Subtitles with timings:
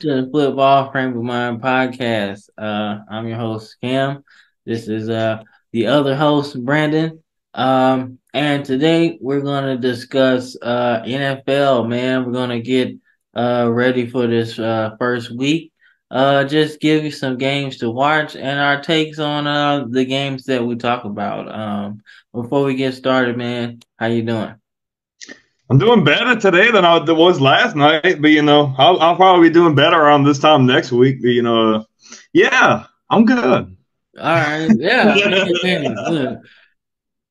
[0.00, 2.50] To the Football Frame of Mind podcast.
[2.58, 4.24] Uh, I'm your host Cam.
[4.66, 7.22] This is uh the other host Brandon.
[7.54, 11.84] Um, and today we're gonna discuss uh NFL.
[11.84, 12.96] Man, we're gonna get
[13.34, 15.72] uh ready for this uh first week.
[16.10, 20.44] Uh, just give you some games to watch and our takes on uh the games
[20.44, 21.48] that we talk about.
[21.48, 22.02] Um,
[22.34, 24.54] before we get started, man, how you doing?
[25.68, 29.48] I'm doing better today than I was last night, but you know, I'll, I'll probably
[29.48, 31.20] be doing better around this time next week.
[31.20, 31.84] But, you know,
[32.32, 33.76] yeah, I'm good.
[34.18, 35.14] All right, yeah,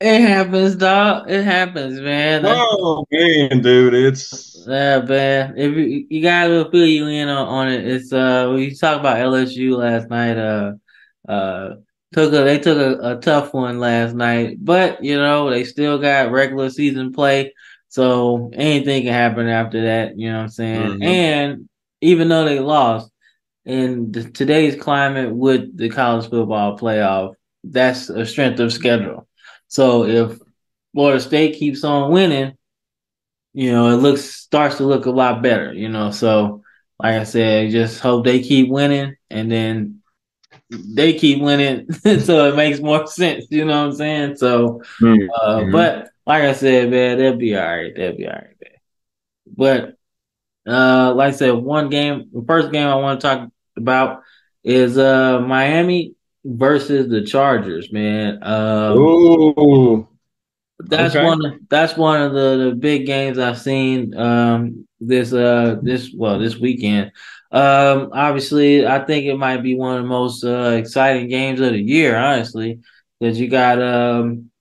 [0.01, 1.31] it happens, dog.
[1.31, 2.43] It happens, man.
[2.45, 5.57] Oh man, dude, it's yeah, man.
[5.57, 9.17] If you, you gotta fill you in on, on it, it's uh we talked about
[9.17, 10.37] LSU last night.
[10.37, 10.73] Uh,
[11.27, 11.75] uh,
[12.13, 15.97] took a they took a, a tough one last night, but you know they still
[15.97, 17.53] got regular season play
[17.95, 20.81] so anything can happen after that, you know what I'm saying?
[20.81, 21.03] Mm-hmm.
[21.03, 21.69] And
[22.01, 23.09] even though they lost
[23.63, 29.29] in the, today's climate with the college football playoff, that's a strength of schedule.
[29.69, 30.37] So if
[30.93, 32.57] Florida State keeps on winning,
[33.53, 36.11] you know, it looks starts to look a lot better, you know.
[36.11, 36.63] So
[37.01, 40.01] like I said, just hope they keep winning and then
[40.69, 44.35] they keep winning so it makes more sense, you know what I'm saying?
[44.35, 45.29] So mm-hmm.
[45.33, 47.93] uh, but like I said, man, they'll be all right.
[47.95, 48.71] They'll be all right, man.
[49.47, 49.97] But
[50.67, 54.23] uh, like I said, one game, the first game I want to talk about
[54.63, 58.39] is uh Miami versus the Chargers, man.
[58.43, 60.07] Um, Ooh.
[60.79, 61.25] That's okay.
[61.25, 61.45] one.
[61.45, 66.39] Of, that's one of the, the big games I've seen um, this uh this well
[66.39, 67.11] this weekend.
[67.51, 71.71] Um, obviously, I think it might be one of the most uh, exciting games of
[71.71, 72.81] the year, honestly,
[73.19, 74.51] because you got um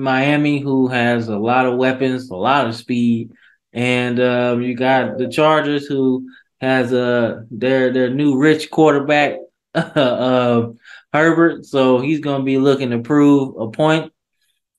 [0.00, 3.32] Miami, who has a lot of weapons, a lot of speed,
[3.72, 6.28] and um, you got the Chargers, who
[6.60, 9.38] has a their their new rich quarterback,
[9.74, 10.68] uh,
[11.12, 11.66] Herbert.
[11.66, 14.12] So he's going to be looking to prove a point.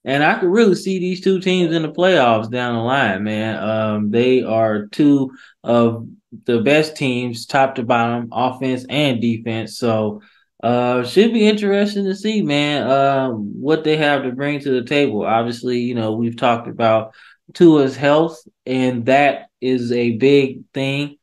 [0.03, 3.63] And I could really see these two teams in the playoffs down the line, man.
[3.63, 5.31] Um, they are two
[5.63, 6.07] of
[6.45, 9.77] the best teams, top to bottom, offense and defense.
[9.77, 10.21] So
[10.61, 12.87] uh, should be interesting to see, man.
[12.87, 15.25] Uh, what they have to bring to the table.
[15.25, 17.13] Obviously, you know we've talked about
[17.53, 21.17] Tua's health, and that is a big thing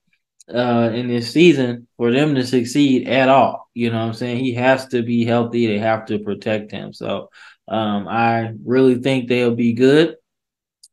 [0.53, 3.69] uh, in this season for them to succeed at all.
[3.75, 4.45] You know what I'm saying?
[4.45, 5.67] He has to be healthy.
[5.67, 6.93] They have to protect him.
[6.93, 7.31] So
[7.69, 10.17] um, I really think they'll be good.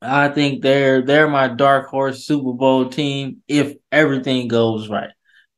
[0.01, 5.09] I think they're they're my dark horse Super Bowl team if everything goes right.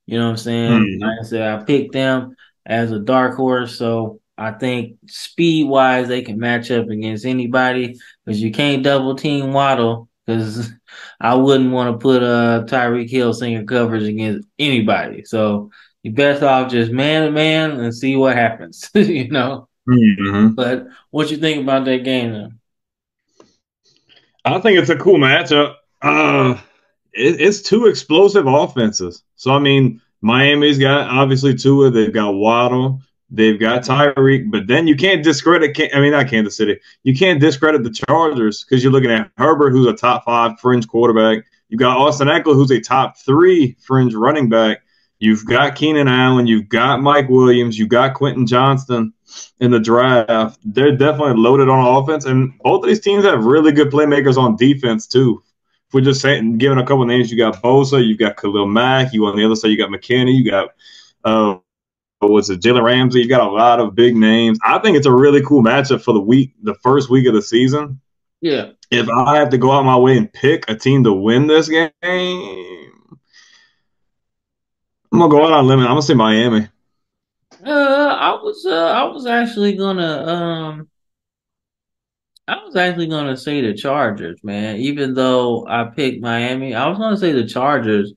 [0.05, 0.71] You know what I'm saying?
[0.71, 1.03] Mm-hmm.
[1.03, 2.35] Like I said, I picked them
[2.67, 3.77] as a dark horse.
[3.77, 9.15] So I think speed wise, they can match up against anybody because you can't double
[9.15, 10.71] team Waddle because
[11.19, 15.23] I wouldn't want to put uh Tyreek Hill single coverage against anybody.
[15.23, 15.71] So
[16.03, 19.67] you best off just man to man and see what happens, you know.
[19.89, 20.49] Mm-hmm.
[20.49, 22.33] But what you think about that game?
[22.33, 22.59] Then?
[24.45, 25.75] I think it's a cool matchup.
[26.01, 26.57] Uh,
[27.13, 29.23] it, it's two explosive offenses.
[29.37, 31.91] So I mean, Miami's got obviously Tua.
[31.91, 33.01] They've got Waddle.
[33.29, 34.49] They've got Tyreek.
[34.49, 35.77] But then you can't discredit.
[35.93, 36.79] I mean, not Kansas City.
[37.03, 40.87] You can't discredit the Chargers because you're looking at Herbert, who's a top five fringe
[40.87, 41.45] quarterback.
[41.69, 44.79] You've got Austin Ekeler, who's a top three fringe running back.
[45.19, 46.47] You've got Keenan Allen.
[46.47, 47.77] You've got Mike Williams.
[47.77, 49.13] You've got Quentin Johnston
[49.59, 50.59] in the draft.
[50.63, 54.55] They're definitely loaded on offense, and both of these teams have really good playmakers on
[54.55, 55.43] defense too
[55.87, 59.13] if we're just saying, giving a couple names, you got Bosa, you got Khalil Mack,
[59.13, 60.71] you on the other side, you got McKinney, you got
[61.23, 61.57] uh,
[62.19, 63.21] what's it, Jalen Ramsey.
[63.21, 64.59] You got a lot of big names.
[64.63, 67.41] I think it's a really cool matchup for the week, the first week of the
[67.41, 68.01] season.
[68.41, 68.71] Yeah.
[68.91, 71.69] If I have to go out my way and pick a team to win this
[71.69, 71.91] game,
[75.11, 75.85] I'm gonna go out on limit.
[75.85, 76.67] I'm gonna say Miami.
[77.65, 80.89] Uh, I was uh, I was actually gonna um
[82.47, 84.77] I was actually gonna say the Chargers, man.
[84.77, 88.13] Even though I picked Miami, I was gonna say the Chargers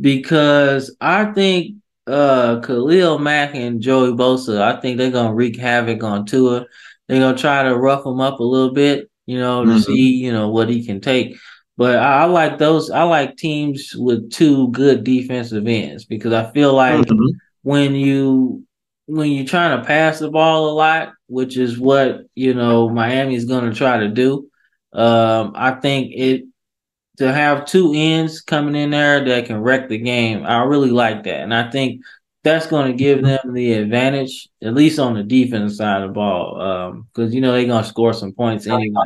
[0.00, 1.76] because I think
[2.06, 6.66] uh Khalil Mack and Joey Bosa, I think they're gonna wreak havoc on Tua.
[7.08, 9.80] They're gonna try to rough him up a little bit, you know, to mm-hmm.
[9.80, 11.36] see, you know, what he can take.
[11.76, 12.90] But I, I, like those.
[12.90, 17.36] I like teams with two good defensive ends because I feel like mm-hmm.
[17.62, 18.64] when you
[19.06, 23.34] when you're trying to pass the ball a lot, which is what you know Miami
[23.34, 24.48] is going to try to do,
[24.92, 26.44] um, I think it
[27.18, 30.44] to have two ends coming in there that can wreck the game.
[30.44, 32.02] I really like that, and I think
[32.44, 36.14] that's going to give them the advantage, at least on the defense side of the
[36.14, 39.04] ball, because um, you know they're going to score some points anyway.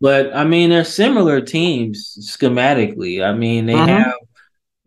[0.00, 3.24] But I mean, they're similar teams schematically.
[3.24, 3.88] I mean, they mm-hmm.
[3.88, 4.14] have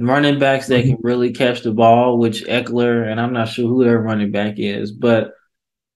[0.07, 3.83] running backs that can really catch the ball, which Ekeler and I'm not sure who
[3.83, 5.33] their running back is, but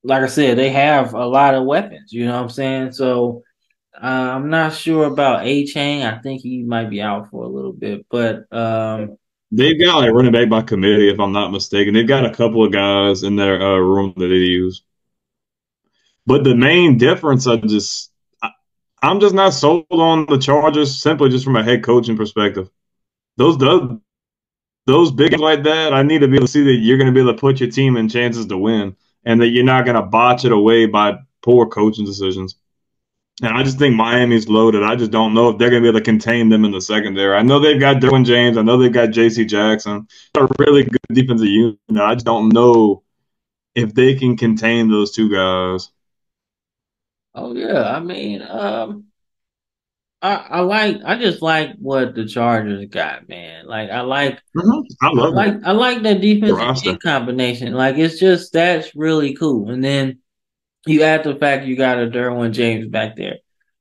[0.03, 2.13] like I said, they have a lot of weapons.
[2.13, 2.91] You know what I'm saying?
[2.91, 3.43] So
[3.95, 6.05] uh, I'm not sure about Achane.
[6.05, 9.17] I think he might be out for a little bit, but um,
[9.51, 11.93] they've got like running back by committee, if I'm not mistaken.
[11.93, 14.83] They've got a couple of guys in their uh, room that they use.
[16.27, 18.11] But the main difference, I just,
[18.41, 18.49] I,
[19.01, 22.69] I'm just not sold on the Chargers simply just from a head coaching perspective.
[23.37, 23.99] Those those,
[24.85, 27.13] those big like that, I need to be able to see that you're going to
[27.13, 29.95] be able to put your team in chances to win, and that you're not going
[29.95, 32.55] to botch it away by poor coaching decisions.
[33.41, 34.83] And I just think Miami's loaded.
[34.83, 36.79] I just don't know if they're going to be able to contain them in the
[36.79, 37.35] secondary.
[37.35, 38.57] I know they've got Derwin James.
[38.57, 39.43] I know they've got J.C.
[39.43, 40.07] Jackson.
[40.37, 41.77] A really good defensive unit.
[41.99, 43.03] I just don't know
[43.75, 45.91] if they can contain those two guys.
[47.33, 49.07] Oh yeah, I mean, um,
[50.25, 53.67] I, I like I just like what the Chargers got, man.
[53.67, 54.81] Like I like mm-hmm.
[55.01, 55.61] I love I like it.
[55.65, 57.73] I like that defensive combination.
[57.73, 59.69] Like it's just that's really cool.
[59.69, 60.19] And then
[60.87, 63.37] you add the fact you got a Derwin James back there.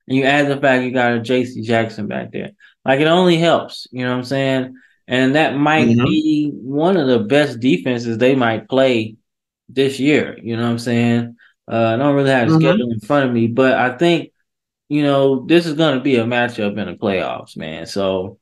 [0.06, 2.50] And you add the fact you got a JC Jackson back there.
[2.84, 4.74] Like it only helps, you know what I'm saying?
[5.08, 6.04] And that might mm-hmm.
[6.04, 9.16] be one of the best defenses they might play
[9.70, 11.36] this year, you know what I'm saying?
[11.66, 12.60] Uh, I don't really have a mm-hmm.
[12.60, 14.32] schedule in front of me, but I think,
[14.88, 17.86] you know, this is going to be a matchup in the playoffs, man.
[17.86, 18.38] So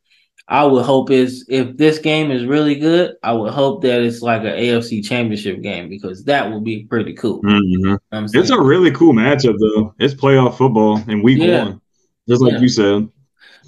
[0.48, 4.22] I would hope is if this game is really good, I would hope that it's
[4.22, 7.42] like an AFC Championship game because that would be pretty cool.
[7.42, 8.26] Mm-hmm.
[8.34, 9.94] It's a really cool matchup though.
[9.98, 11.64] It's playoff football in week yeah.
[11.64, 11.80] one,
[12.28, 12.58] just like yeah.
[12.58, 13.08] you said.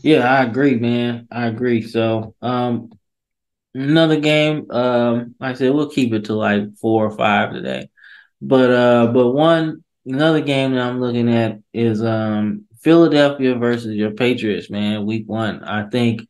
[0.03, 1.29] Yeah, I agree, man.
[1.31, 1.81] I agree.
[1.81, 2.91] So, um,
[3.73, 4.70] another game.
[4.70, 7.88] Um, like I said, we'll keep it to like four or five today.
[8.43, 14.11] But uh, but one another game that I'm looking at is um Philadelphia versus your
[14.11, 15.06] Patriots, man.
[15.06, 15.65] Week one.
[15.65, 16.29] I think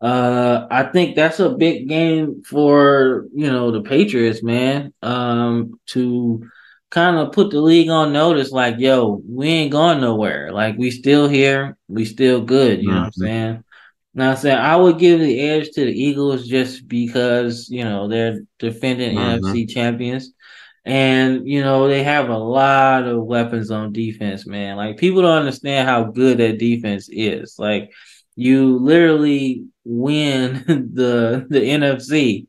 [0.00, 4.92] uh, I think that's a big game for you know the Patriots, man.
[5.02, 6.48] Um, to
[6.90, 10.52] kind of put the league on notice, like, yo, we ain't going nowhere.
[10.52, 12.82] Like, we still here, we still good.
[12.82, 12.94] You mm-hmm.
[12.94, 13.22] know what I'm mm-hmm.
[13.24, 13.64] saying?
[14.14, 18.06] Now, I'm saying I would give the edge to the Eagles just because you know
[18.06, 19.44] they're defending mm-hmm.
[19.44, 20.32] NFC champions.
[20.86, 24.76] And you know they have a lot of weapons on defense, man.
[24.76, 27.56] Like people don't understand how good that defense is.
[27.58, 27.90] Like
[28.36, 32.46] you literally win the the NFC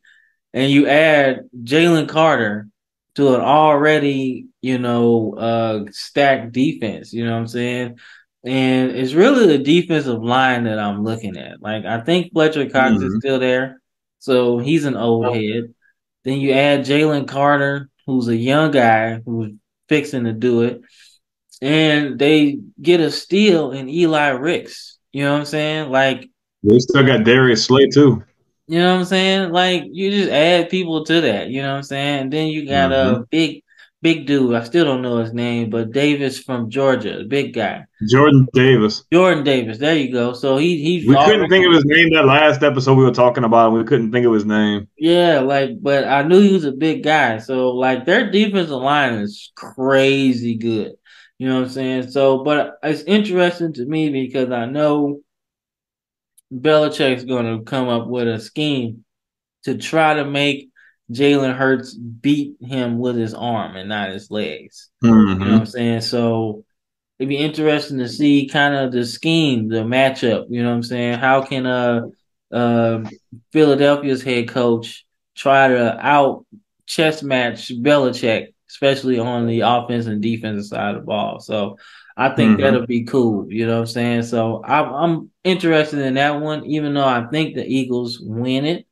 [0.54, 2.68] and you add Jalen Carter
[3.16, 7.98] to an already, you know, uh stacked defense, you know what I'm saying?
[8.46, 11.60] And it's really the defensive line that I'm looking at.
[11.60, 13.06] Like I think Fletcher Cox mm-hmm.
[13.08, 13.82] is still there.
[14.20, 15.74] So he's an old head.
[16.24, 19.52] Then you add Jalen Carter, who's a young guy who's
[19.88, 20.82] fixing to do it.
[21.62, 24.98] And they get a steal in Eli Ricks.
[25.12, 25.92] You know what I'm saying?
[25.92, 26.30] Like
[26.64, 28.24] they still got Darius Slay too.
[28.68, 29.52] You know what I'm saying?
[29.52, 31.50] Like you just add people to that.
[31.50, 32.22] You know what I'm saying?
[32.24, 33.22] And then you got mm-hmm.
[33.22, 33.64] a big,
[34.08, 34.56] big dude.
[34.56, 37.86] I still don't know his name, but Davis from Georgia, big guy.
[38.10, 39.04] Jordan Davis.
[39.12, 39.80] Jordan Davis.
[39.80, 40.32] There you go.
[40.32, 41.06] So he he.
[41.06, 43.74] We couldn't think of his name that last episode we were talking about.
[43.74, 44.88] We couldn't think of his name.
[44.98, 47.40] Yeah, like, but I knew he was a big guy.
[47.40, 50.94] So like, their defensive line is crazy good.
[51.38, 52.12] You know what I'm saying?
[52.12, 55.20] So, but it's interesting to me because I know
[56.54, 59.04] Belichick's going to come up with a scheme
[59.64, 60.70] to try to make
[61.12, 64.90] Jalen Hurts beat him with his arm and not his legs.
[65.04, 65.42] Mm-hmm.
[65.42, 66.02] You know what I'm saying?
[66.02, 66.66] So
[67.18, 70.48] it'd be interesting to see kind of the scheme, the matchup.
[70.50, 71.20] You know what I'm saying?
[71.20, 72.02] How can uh,
[72.52, 73.04] uh
[73.52, 76.46] Philadelphia's head coach try to out
[76.86, 81.40] chess match Belichick especially on the offense and defensive side of the ball.
[81.40, 81.78] So
[82.16, 82.62] I think mm-hmm.
[82.62, 83.52] that'll be cool.
[83.52, 84.24] You know what I'm saying?
[84.24, 88.87] So I'm, I'm interested in that one, even though I think the Eagles win it.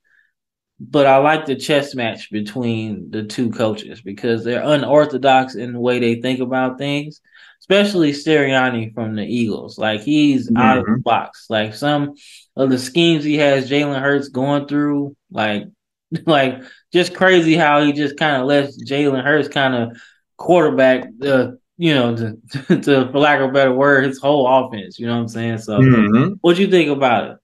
[0.79, 5.79] But I like the chess match between the two coaches because they're unorthodox in the
[5.79, 7.21] way they think about things,
[7.61, 9.77] especially Sirianni from the Eagles.
[9.77, 10.57] Like he's mm-hmm.
[10.57, 11.45] out of the box.
[11.49, 12.15] Like some
[12.57, 15.63] of the schemes he has Jalen Hurts going through, like
[16.25, 19.97] like just crazy how he just kind of lets Jalen Hurts kind of
[20.37, 22.37] quarterback the you know to,
[22.81, 24.99] to, for lack of a better word his whole offense.
[24.99, 25.57] You know what I'm saying?
[25.59, 26.33] So mm-hmm.
[26.41, 27.37] what do you think about it?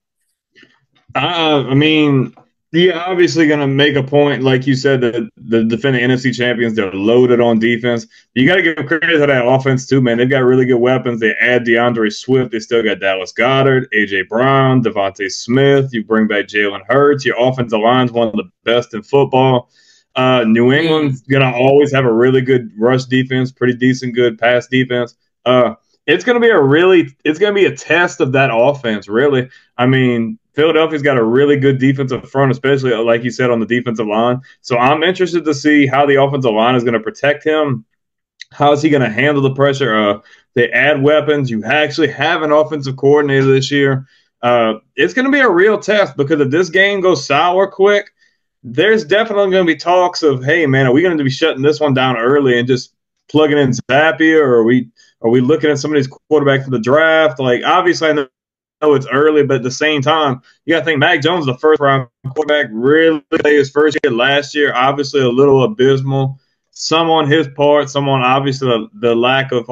[1.13, 2.33] Uh, I mean,
[2.73, 6.73] yeah, obviously going to make a point, like you said, that the defending NFC champions
[6.73, 8.07] they're loaded on defense.
[8.33, 10.17] You got to give credit to that offense too, man.
[10.17, 11.19] They've got really good weapons.
[11.19, 12.51] They add D'Andre Swift.
[12.51, 15.93] They still got Dallas Goedert, AJ Brown, DeVonta Smith.
[15.93, 17.25] You bring back Jalen Hurts.
[17.25, 19.69] Your offensive line's one of the best in football.
[20.15, 24.67] Uh, New England's gonna always have a really good rush defense, pretty decent, good pass
[24.67, 25.15] defense.
[25.45, 25.75] Uh,
[26.07, 29.07] it's going to be a really it's going to be a test of that offense
[29.07, 33.59] really i mean Philadelphia's got a really good defensive front, especially like you said on
[33.59, 34.41] the defensive line.
[34.61, 37.85] So I'm interested to see how the offensive line is going to protect him.
[38.51, 39.95] How is he going to handle the pressure?
[39.95, 40.19] Uh,
[40.55, 41.49] they add weapons.
[41.49, 44.05] You actually have an offensive coordinator this year.
[44.41, 48.11] Uh, it's going to be a real test because if this game goes sour quick,
[48.63, 51.61] there's definitely going to be talks of, hey, man, are we going to be shutting
[51.61, 52.93] this one down early and just
[53.29, 54.89] plugging in Zappe, or are we
[55.21, 57.39] are we looking at some of these quarterbacks for the draft?
[57.39, 58.27] Like, obviously, I know
[58.81, 61.79] it's early, but at the same time, you got to think Mac Jones, the first
[61.79, 64.73] round quarterback, really played his first year last year.
[64.73, 66.39] Obviously, a little abysmal.
[66.71, 69.69] Some on his part, some on obviously the, the lack of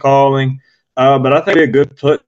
[0.00, 0.60] calling.
[0.96, 2.24] Uh, but I think it'd be a good put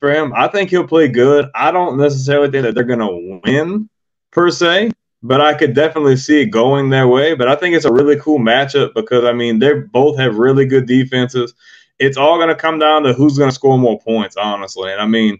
[0.00, 0.32] for him.
[0.36, 1.48] I think he'll play good.
[1.54, 3.88] I don't necessarily think that they're going to win
[4.30, 4.90] per se,
[5.22, 7.34] but I could definitely see it going their way.
[7.34, 10.66] But I think it's a really cool matchup because I mean they both have really
[10.66, 11.54] good defenses.
[11.98, 14.92] It's all going to come down to who's going to score more points, honestly.
[14.92, 15.38] And I mean,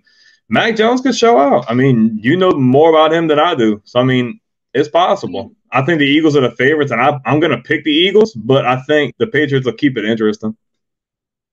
[0.49, 1.65] Mac Jones could show out.
[1.69, 4.41] I mean, you know more about him than I do, so I mean,
[4.73, 5.53] it's possible.
[5.71, 8.33] I think the Eagles are the favorites, and I, I'm going to pick the Eagles,
[8.35, 10.57] but I think the Patriots will keep it interesting.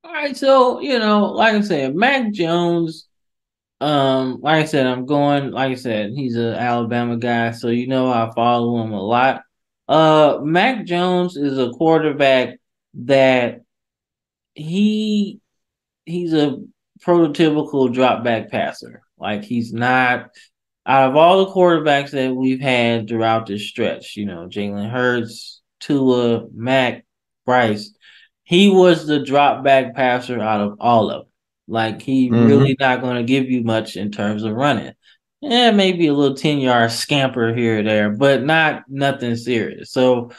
[0.03, 3.07] All right, so you know, like I said, Mac Jones.
[3.79, 5.51] Um, like I said, I'm going.
[5.51, 9.43] Like I said, he's an Alabama guy, so you know I follow him a lot.
[9.87, 12.59] Uh, Mac Jones is a quarterback
[12.93, 13.61] that
[14.53, 15.39] he
[16.05, 16.57] he's a
[17.03, 19.01] prototypical drop back passer.
[19.17, 20.29] Like he's not
[20.85, 24.17] out of all the quarterbacks that we've had throughout this stretch.
[24.17, 27.05] You know, Jalen Hurts, Tua, Mac,
[27.45, 27.91] Bryce
[28.51, 31.31] he was the drop back passer out of all of them.
[31.69, 32.47] Like he mm-hmm.
[32.47, 34.91] really not going to give you much in terms of running.
[35.39, 39.93] Yeah, maybe a little 10 yard scamper here or there, but not nothing serious.
[39.93, 40.31] So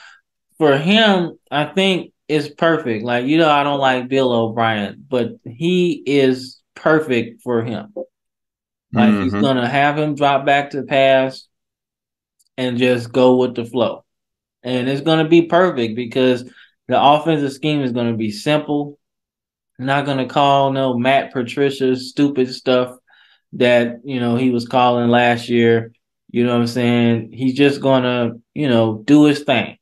[0.58, 3.04] for him, I think it's perfect.
[3.04, 7.92] Like, you know, I don't like Bill O'Brien, but he is perfect for him.
[8.92, 9.22] Like mm-hmm.
[9.24, 11.46] he's gonna have him drop back to pass
[12.56, 14.04] and just go with the flow.
[14.62, 16.44] And it's gonna be perfect because
[16.88, 18.98] the offensive scheme is going to be simple.
[19.78, 22.96] not going to call no Matt Patricia stupid stuff
[23.54, 25.92] that, you know, he was calling last year.
[26.30, 27.32] You know what I'm saying?
[27.32, 29.78] He's just going to, you know, do his thing.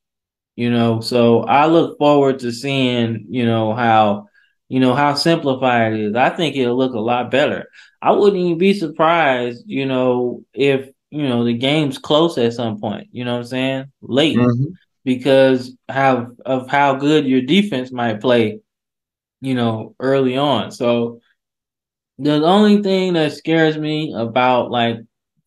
[0.61, 4.26] You know, so I look forward to seeing, you know, how,
[4.69, 6.14] you know, how simplified it is.
[6.14, 7.67] I think it'll look a lot better.
[8.02, 12.79] I wouldn't even be surprised, you know, if, you know, the game's close at some
[12.81, 13.93] point, you know what I'm saying?
[14.02, 14.37] Late.
[14.37, 14.75] Mm-hmm
[15.05, 18.61] because how of how good your defense might play,
[19.40, 20.71] you know, early on.
[20.71, 21.21] So
[22.19, 24.99] the only thing that scares me about like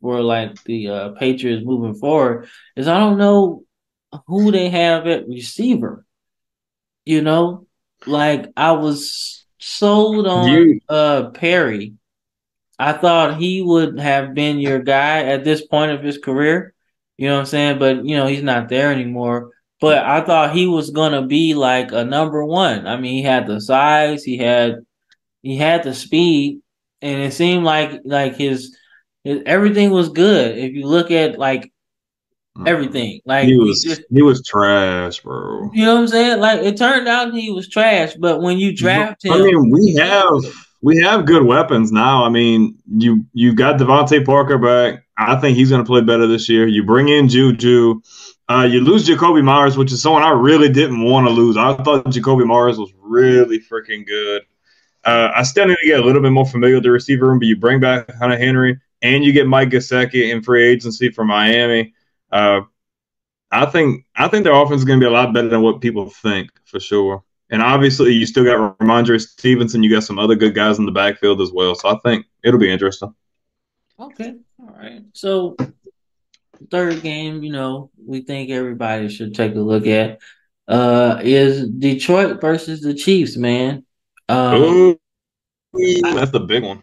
[0.02, 3.64] for like the uh, Patriots moving forward is I don't know
[4.28, 6.06] who they have at receiver.
[7.06, 7.68] You know,
[8.06, 10.80] like I was sold on you.
[10.90, 11.96] uh Perry.
[12.80, 16.74] I thought he would have been your guy at this point of his career.
[17.18, 17.80] You know what I'm saying?
[17.80, 19.52] But you know, he's not there anymore.
[19.80, 22.88] But I thought he was gonna be like a number one.
[22.88, 24.78] I mean, he had the size, he had
[25.42, 26.62] he had the speed,
[27.02, 28.78] and it seemed like like his,
[29.26, 30.58] his everything was good.
[30.58, 31.73] If you look at like.
[32.66, 33.20] Everything.
[33.26, 35.72] Like he was he, just, he, was trash, bro.
[35.74, 36.40] You know what I'm saying?
[36.40, 39.96] Like it turned out he was trash, but when you draft him, I mean, we
[39.96, 40.44] have
[40.82, 42.24] we have good weapons now.
[42.24, 45.04] I mean, you you got DeVante Parker back.
[45.18, 46.68] I think he's going to play better this year.
[46.68, 48.02] You bring in Juju.
[48.50, 51.56] Uh, you lose Jakobi Meyers, which is someone I really didn't want to lose.
[51.58, 54.44] I thought Jakobi Meyers was really freaking good.
[55.04, 57.40] Uh, I still need to get a little bit more familiar with the receiver room,
[57.40, 61.28] but you bring back Hunter Henry and you get Mike Gesicki in free agency from
[61.28, 61.94] Miami.
[62.34, 62.62] Uh,
[63.52, 65.82] I think I think their offense is going to be a lot better than what
[65.82, 67.24] people think for sure.
[67.52, 69.84] And obviously, you still got Rhamondre Stevenson.
[69.84, 71.76] You got some other good guys in the backfield as well.
[71.76, 73.14] So I think it'll be interesting.
[74.00, 74.36] Okay.
[74.60, 75.04] All right.
[75.14, 75.56] So
[76.72, 80.20] third game, you know, we think everybody should take a look at
[80.68, 83.86] uh is Detroit versus the Chiefs, man.
[84.28, 85.00] Um, Ooh,
[86.02, 86.82] that's the big one.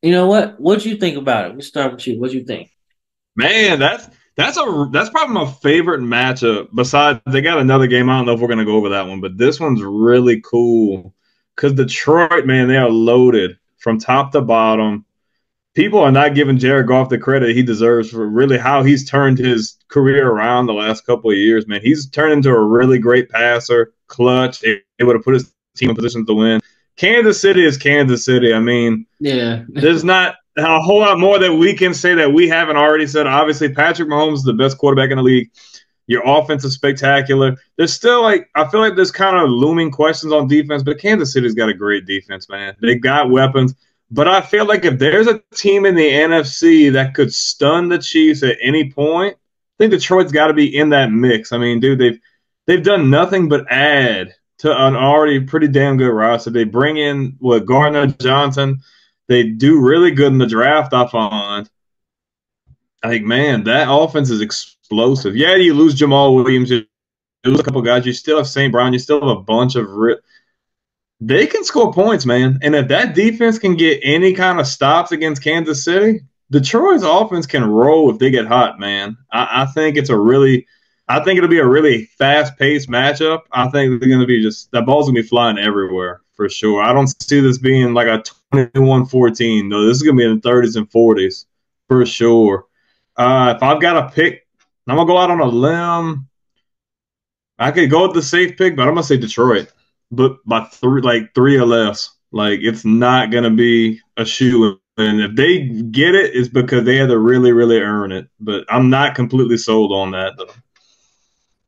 [0.00, 0.58] You know what?
[0.58, 1.56] What do you think about it?
[1.56, 2.18] We start with you.
[2.18, 2.70] What do you think?
[3.34, 6.68] Man, that's that's a that's probably my favorite matchup.
[6.74, 8.08] Besides, they got another game.
[8.08, 11.14] I don't know if we're gonna go over that one, but this one's really cool
[11.54, 15.06] because Detroit, man, they are loaded from top to bottom
[15.76, 19.38] people are not giving Jared Goff the credit he deserves for really how he's turned
[19.38, 21.82] his career around the last couple of years, man.
[21.82, 24.64] He's turned into a really great passer, clutch,
[24.98, 26.60] able to put his team in position to win.
[26.96, 28.54] Kansas City is Kansas City.
[28.54, 32.48] I mean, yeah, there's not a whole lot more that we can say that we
[32.48, 33.26] haven't already said.
[33.26, 35.50] Obviously, Patrick Mahomes is the best quarterback in the league.
[36.06, 37.56] Your offense is spectacular.
[37.76, 41.32] There's still like I feel like there's kind of looming questions on defense, but Kansas
[41.32, 42.76] City's got a great defense, man.
[42.80, 43.74] They got weapons.
[44.10, 47.98] But I feel like if there's a team in the NFC that could stun the
[47.98, 51.52] Chiefs at any point, I think Detroit's got to be in that mix.
[51.52, 52.20] I mean, dude, they've
[52.66, 56.50] they've done nothing but add to an already pretty damn good roster.
[56.50, 58.80] They bring in what Gardner Johnson.
[59.28, 60.92] They do really good in the draft.
[60.92, 61.68] I find.
[63.04, 65.36] Like man, that offense is explosive.
[65.36, 66.86] Yeah, you lose Jamaal Williams, you
[67.44, 68.06] lose a couple guys.
[68.06, 68.72] You still have St.
[68.72, 68.92] Brown.
[68.92, 69.88] You still have a bunch of.
[69.90, 70.18] Ri-
[71.20, 72.58] they can score points, man.
[72.62, 77.46] And if that defense can get any kind of stops against Kansas City, Detroit's offense
[77.46, 79.16] can roll if they get hot, man.
[79.32, 80.66] I, I think it's a really
[81.08, 83.42] I think it'll be a really fast paced matchup.
[83.52, 86.48] I think they're going to be just that ball's going to be flying everywhere for
[86.48, 86.82] sure.
[86.82, 89.68] I don't see this being like a 21 14.
[89.68, 91.46] No, this is going to be in the 30s and 40s
[91.88, 92.66] for sure.
[93.16, 94.46] Uh, if I've got a pick,
[94.86, 96.28] I'm to go out on a limb.
[97.58, 99.72] I could go with the safe pick, but I'm to say Detroit,
[100.10, 102.10] but by three, like three or less.
[102.32, 104.78] Like it's not to be a shoe.
[104.98, 108.28] And if they get it, it's because they had to really, really earn it.
[108.40, 110.52] But I'm not completely sold on that, though.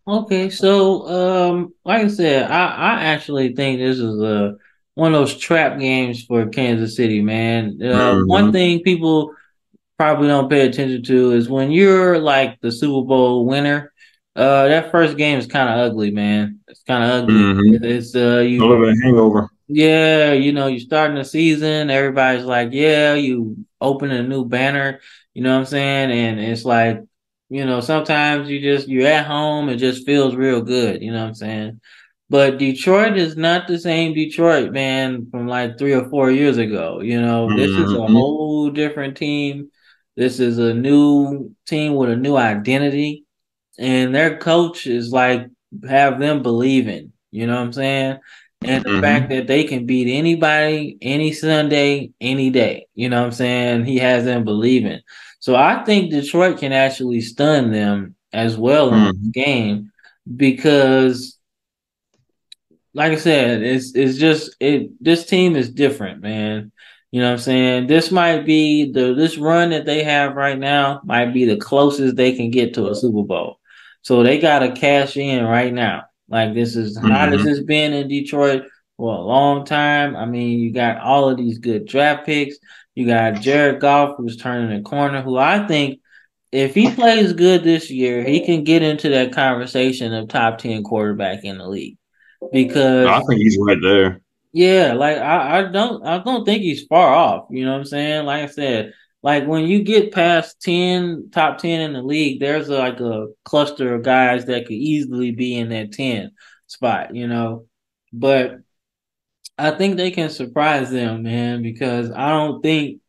[0.08, 4.56] Okay, so um, like I said, I, I actually think this is a
[4.94, 7.78] one of those trap games for Kansas City, man.
[7.80, 8.28] Uh, mm-hmm.
[8.28, 9.34] One thing people
[9.98, 13.92] probably don't pay attention to is when you're like the Super Bowl winner.
[14.34, 16.60] Uh, that first game is kind of ugly, man.
[16.68, 17.34] It's kind of ugly.
[17.34, 17.84] Mm-hmm.
[17.84, 19.50] It's uh, you a little bit of hangover.
[19.66, 21.90] Yeah, you know, you're starting the season.
[21.90, 25.00] Everybody's like, yeah, you open a new banner.
[25.34, 26.10] You know what I'm saying?
[26.10, 27.02] And it's like
[27.48, 31.20] you know, sometimes you just you're at home, it just feels real good, you know
[31.20, 31.80] what I'm saying?
[32.30, 37.00] But Detroit is not the same Detroit, man, from like three or four years ago.
[37.00, 37.56] You know, mm-hmm.
[37.56, 38.12] this is a mm-hmm.
[38.12, 39.70] whole different team.
[40.16, 43.24] This is a new team with a new identity.
[43.78, 45.46] And their coach is like
[45.88, 48.18] have them believing, you know what I'm saying?
[48.62, 49.00] And the mm-hmm.
[49.00, 52.88] fact that they can beat anybody any Sunday, any day.
[52.94, 53.84] You know what I'm saying?
[53.84, 55.00] He has them believing.
[55.48, 59.12] So I think Detroit can actually stun them as well in mm.
[59.22, 59.90] the game
[60.36, 61.38] because
[62.92, 66.70] like I said, it's it's just it this team is different, man.
[67.12, 67.86] You know what I'm saying?
[67.86, 72.16] This might be the this run that they have right now might be the closest
[72.16, 73.58] they can get to a Super Bowl.
[74.02, 76.02] So they gotta cash in right now.
[76.28, 77.08] Like this is mm-hmm.
[77.08, 78.64] hot as it's been in Detroit
[78.98, 80.14] for a long time.
[80.14, 82.58] I mean, you got all of these good draft picks.
[82.94, 86.00] You got Jared Goff, who's turning the corner, who I think
[86.52, 90.82] if he plays good this year, he can get into that conversation of top 10
[90.82, 91.96] quarterback in the league.
[92.52, 94.20] Because I think he's right there.
[94.52, 97.46] Yeah, like I, I don't I don't think he's far off.
[97.50, 98.26] You know what I'm saying?
[98.26, 102.68] Like I said, like when you get past 10 top 10 in the league there's
[102.68, 106.32] a, like a cluster of guys that could easily be in that 10
[106.66, 107.66] spot you know
[108.12, 108.58] but
[109.58, 113.00] I think they can surprise them, man, because I don't think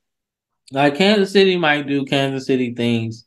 [0.72, 3.26] like Kansas City might do Kansas City things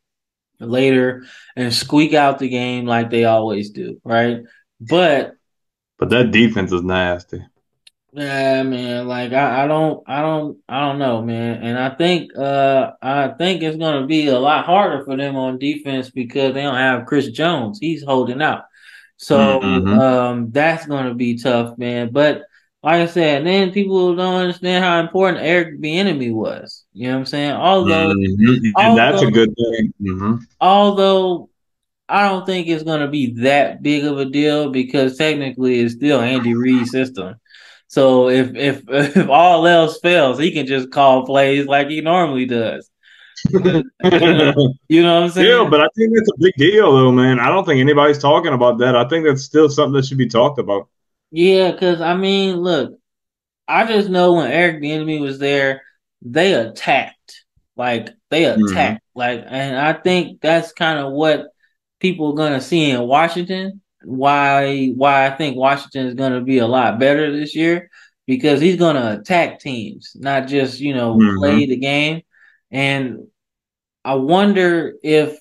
[0.59, 1.25] later
[1.57, 4.43] and squeak out the game like they always do, right?
[4.81, 5.35] But
[5.99, 7.45] but that defense is nasty.
[8.13, 9.09] Yeah, man.
[9.09, 11.63] Like I, I don't I don't I don't know, man.
[11.63, 15.59] And I think uh I think it's gonna be a lot harder for them on
[15.59, 17.79] defense because they don't have Chris Jones.
[17.81, 18.65] He's holding out.
[19.17, 19.99] So mm-hmm.
[19.99, 22.11] um that's gonna be tough, man.
[22.13, 22.43] But
[22.83, 26.85] like I said, then people don't understand how important Eric Bieniemy was.
[26.93, 27.53] You know what I'm saying?
[27.53, 28.71] Although, mm-hmm.
[28.75, 29.95] although that's a good thing.
[30.01, 30.37] Mm-hmm.
[30.61, 31.49] Although
[32.09, 35.95] I don't think it's going to be that big of a deal because technically it's
[35.95, 37.37] still Andy Reid's system.
[37.87, 42.47] So if if if all else fails, he can just call plays like he normally
[42.47, 42.91] does.
[43.51, 45.49] you know what I'm saying?
[45.49, 47.39] Yeah, but I think that's a big deal, though, man.
[47.39, 48.97] I don't think anybody's talking about that.
[48.97, 50.89] I think that's still something that should be talked about.
[51.33, 52.99] Yeah, because I mean, look,
[53.67, 55.83] I just know when Eric Bieniemy was there,
[56.21, 57.45] they attacked.
[57.75, 58.65] Like they mm-hmm.
[58.65, 59.03] attacked.
[59.17, 59.19] Mm-hmm.
[59.19, 61.47] Like, and I think that's kind of what
[62.01, 63.81] people are gonna see in Washington.
[64.05, 64.89] Why?
[64.89, 67.91] Why I think Washington is gonna be a lot better this year
[68.27, 71.39] because he's gonna attack teams, not just you know mm-hmm.
[71.39, 72.23] play the game.
[72.71, 73.27] And
[74.05, 75.39] I wonder if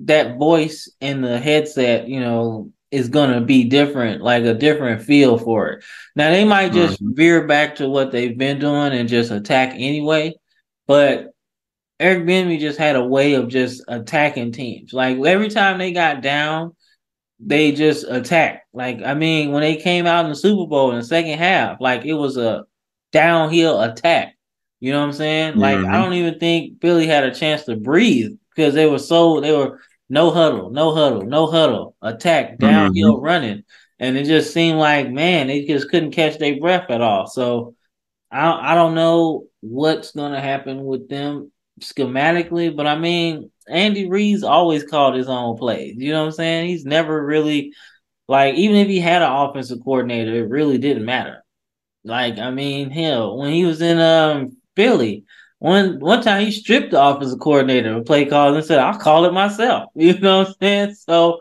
[0.00, 5.38] that voice in the headset, you know, is gonna be different, like a different feel
[5.38, 5.84] for it.
[6.14, 7.14] Now they might just mm-hmm.
[7.14, 10.34] veer back to what they've been doing and just attack anyway,
[10.86, 11.32] but
[11.98, 14.92] Eric Bieniemy just had a way of just attacking teams.
[14.92, 16.76] Like every time they got down,
[17.40, 18.66] they just attacked.
[18.72, 21.80] Like I mean, when they came out in the Super Bowl in the second half,
[21.80, 22.64] like it was a
[23.12, 24.34] downhill attack.
[24.80, 25.56] You know what I'm saying?
[25.56, 25.90] Like mm-hmm.
[25.90, 29.52] I don't even think Philly had a chance to breathe because they were so they
[29.52, 33.24] were no huddle, no huddle, no huddle, attack, downhill mm-hmm.
[33.24, 33.64] running.
[33.98, 37.26] And it just seemed like, man, they just couldn't catch their breath at all.
[37.26, 37.74] So
[38.30, 44.42] I I don't know what's gonna happen with them schematically, but I mean Andy Reid's
[44.42, 45.96] always called his own plays.
[45.96, 46.68] You know what I'm saying?
[46.68, 47.72] He's never really
[48.28, 51.44] like even if he had an offensive coordinator, it really didn't matter.
[52.04, 55.24] Like I mean, hell, when he was in um Philly,
[55.58, 59.24] one one time he stripped the offensive coordinator of play calls and said, "I'll call
[59.24, 60.94] it myself." You know what I'm saying?
[60.94, 61.40] So,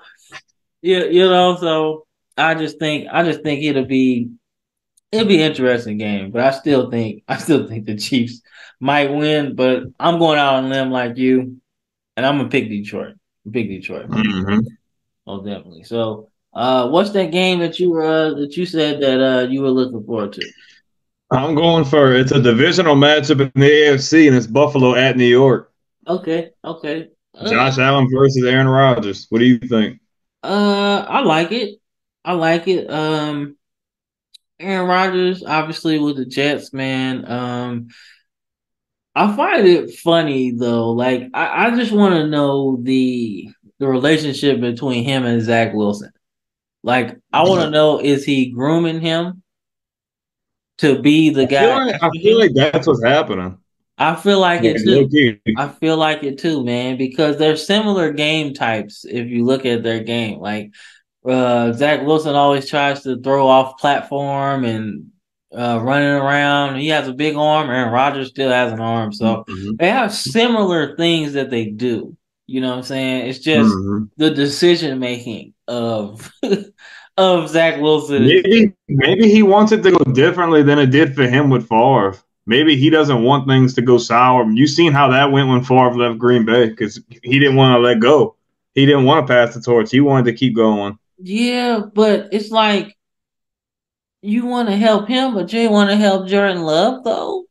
[0.82, 2.06] yeah, you know, so
[2.38, 4.30] I just think I just think it'll be
[5.12, 8.42] it'll be an interesting game, but I still think I still think the Chiefs
[8.80, 9.56] might win.
[9.56, 11.60] But I'm going out on them like you,
[12.16, 13.16] and I'm gonna pick Detroit.
[13.52, 14.10] Pick Detroit.
[14.10, 14.60] Mm-hmm.
[15.28, 15.84] Oh, definitely.
[15.84, 19.72] So, uh, what's that game that you uh that you said that uh you were
[19.72, 20.52] looking forward to?
[21.32, 25.26] I'm going for it's a divisional matchup in the AFC, and it's Buffalo at New
[25.26, 25.72] York.
[26.08, 27.10] Okay, okay.
[27.34, 29.26] Uh, Josh Allen versus Aaron Rodgers.
[29.30, 30.00] What do you think?
[30.44, 31.80] Uh, I like it.
[32.24, 32.90] I like it.
[32.90, 33.58] Um,
[34.60, 37.30] Aaron Rodgers, obviously with the Jets, man.
[37.30, 37.88] Um,
[39.16, 40.92] I find it funny though.
[40.92, 46.12] Like, I, I just want to know the the relationship between him and Zach Wilson.
[46.84, 49.42] Like, I want to know is he grooming him
[50.80, 51.66] to be the guy?
[51.66, 53.58] I feel like, I feel like that's what's happening.
[53.98, 55.40] I feel like yeah, it too.
[55.58, 59.84] I feel like it too, man, because they're similar game types if you look at
[59.84, 60.40] their game.
[60.40, 60.72] Like
[61.26, 65.12] uh, Zach Wilson always tries to throw off platform and
[65.56, 66.76] uh, running around.
[66.78, 69.14] He has a big arm, and Rodgers still has an arm.
[69.14, 69.76] So mm-hmm.
[69.78, 72.18] they have similar things that they do.
[72.48, 73.28] You know what I'm saying?
[73.28, 74.06] It's just mm-hmm.
[74.18, 76.32] the decision making of
[77.18, 78.26] of Zach Wilson.
[78.26, 82.18] Maybe maybe he wants it to go differently than it did for him with Favre.
[82.46, 84.46] Maybe he doesn't want things to go sour.
[84.52, 87.80] You've seen how that went when Favre left Green Bay because he didn't want to
[87.80, 88.36] let go.
[88.76, 89.90] He didn't want to pass the torch.
[89.90, 91.00] He wanted to keep going.
[91.18, 92.96] Yeah, but it's like
[94.22, 97.46] you want to help him, but you want to help Jordan Love though.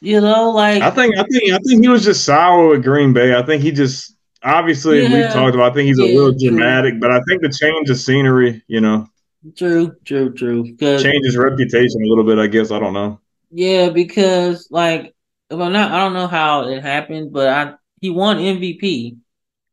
[0.00, 3.12] You know, like I think I think I think he was just sour with Green
[3.12, 3.34] Bay.
[3.34, 5.72] I think he just obviously yeah, we've talked about.
[5.72, 7.00] I think he's yeah, a little dramatic, true.
[7.00, 9.06] but I think the change of scenery, you know,
[9.56, 12.38] true, true, true, change his reputation a little bit.
[12.38, 13.20] I guess I don't know.
[13.50, 15.14] Yeah, because like
[15.50, 19.16] if I'm not, I don't know how it happened, but I he won MVP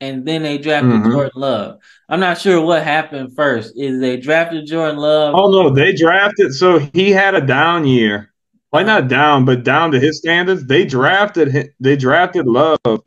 [0.01, 1.11] and then they drafted mm-hmm.
[1.11, 1.79] Jordan Love.
[2.09, 3.73] I'm not sure what happened first.
[3.77, 5.35] Is they drafted Jordan Love?
[5.35, 6.53] Oh no, they drafted.
[6.53, 8.33] So he had a down year,
[8.71, 10.65] like not down, but down to his standards.
[10.65, 11.49] They drafted.
[11.49, 13.03] Him, they drafted Love,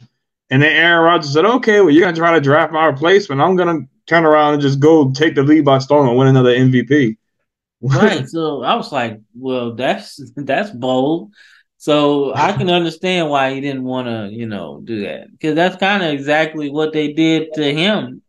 [0.51, 3.41] and then Aaron Rodgers said, "Okay, well, you're gonna try to draft my replacement.
[3.41, 6.55] I'm gonna turn around and just go take the lead by storm and win another
[6.55, 7.17] MVP."
[7.83, 8.29] right.
[8.29, 11.33] So I was like, "Well, that's that's bold."
[11.77, 15.77] So I can understand why he didn't want to, you know, do that because that's
[15.77, 18.23] kind of exactly what they did to him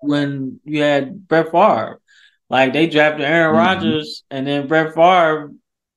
[0.00, 2.00] when you had Brett Favre.
[2.50, 3.66] Like they drafted Aaron mm-hmm.
[3.66, 5.52] Rodgers, and then Brett Favre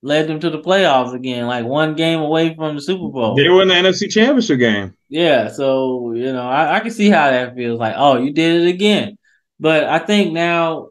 [0.08, 3.36] led them to the playoffs again, like one game away from the Super Bowl.
[3.36, 4.96] They were in the NFC Championship game.
[5.10, 7.78] Yeah, so you know, I, I can see how that feels.
[7.78, 9.18] Like, oh, you did it again.
[9.60, 10.90] But I think now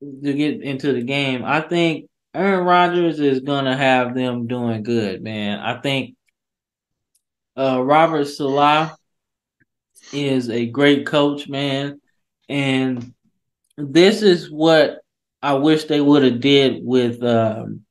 [0.00, 5.22] to get into the game, I think Aaron Rodgers is gonna have them doing good,
[5.22, 5.58] man.
[5.58, 6.14] I think
[7.58, 8.92] uh, Robert Saleh
[10.12, 12.00] is a great coach, man,
[12.48, 13.12] and
[13.76, 14.98] this is what
[15.42, 17.84] I wish they would have did with um,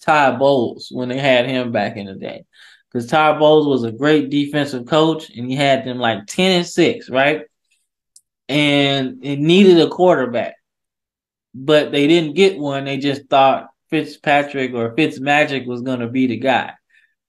[0.00, 2.44] Todd Bowles when they had him back in the day,
[2.92, 6.66] because Todd Bowles was a great defensive coach, and he had them like ten and
[6.66, 7.42] six, right?
[8.48, 10.54] And it needed a quarterback
[11.54, 12.84] but they didn't get one.
[12.84, 16.72] They just thought Fitzpatrick or Fitzmagic was going to be the guy,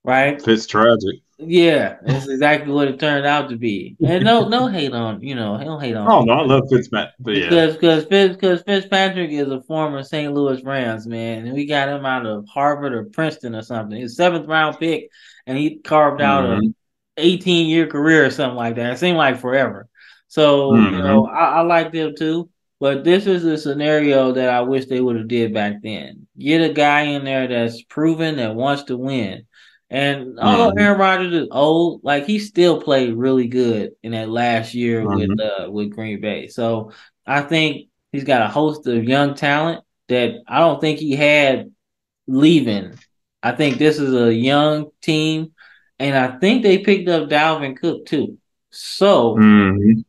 [0.03, 0.41] right?
[0.41, 1.21] Fitz tragic.
[1.43, 3.95] Yeah, that's exactly what it turned out to be.
[4.05, 6.09] And no, no hate on you know, don't hate on.
[6.09, 10.33] Oh no, I love Fitzpatrick, yeah, because because Fitz, because Fitzpatrick is a former St.
[10.33, 13.99] Louis Rams man, and we got him out of Harvard or Princeton or something.
[13.99, 15.09] His seventh round pick,
[15.47, 16.67] and he carved out mm-hmm.
[17.17, 18.93] a 18 year career or something like that.
[18.93, 19.87] It seemed like forever.
[20.27, 20.95] So mm-hmm.
[20.95, 22.49] you know, I, I like them too.
[22.81, 26.25] But this is a scenario that I wish they would have did back then.
[26.35, 29.45] Get a guy in there that's proven that wants to win.
[29.91, 30.79] And although mm-hmm.
[30.79, 35.31] Aaron Rodgers is old, like he still played really good in that last year mm-hmm.
[35.31, 36.47] with uh, with Green Bay.
[36.47, 36.93] So
[37.25, 41.71] I think he's got a host of young talent that I don't think he had
[42.25, 42.97] leaving.
[43.43, 45.51] I think this is a young team,
[45.99, 48.37] and I think they picked up Dalvin Cook too.
[48.71, 50.01] So mm-hmm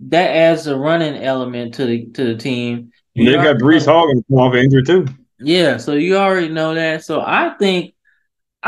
[0.00, 2.92] that adds a running element to the to the team.
[3.14, 5.06] You they got Breece Hall come off injured too.
[5.40, 7.04] Yeah, so you already know that.
[7.04, 7.94] So I think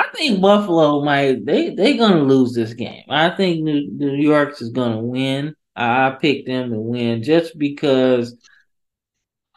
[0.00, 3.04] I think Buffalo might they they gonna lose this game.
[3.10, 5.54] I think New, New York is gonna win.
[5.76, 8.34] I, I picked them to win just because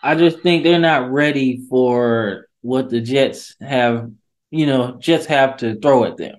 [0.01, 4.11] I just think they're not ready for what the Jets have,
[4.51, 6.35] you know, Jets have to throw at them.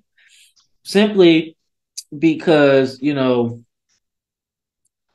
[0.83, 1.57] Simply
[2.17, 3.65] because, you know,